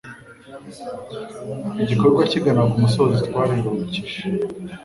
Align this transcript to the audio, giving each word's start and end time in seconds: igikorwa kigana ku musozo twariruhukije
igikorwa 1.81 2.21
kigana 2.31 2.61
ku 2.69 2.75
musozo 2.83 3.15
twariruhukije 3.27 4.19